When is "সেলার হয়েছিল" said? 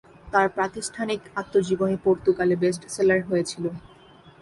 2.95-3.65